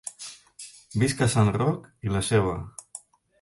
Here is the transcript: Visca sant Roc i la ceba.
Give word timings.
Visca 1.03 1.27
sant 1.33 1.51
Roc 1.59 1.85
i 2.09 2.15
la 2.15 2.23
ceba. 2.31 2.57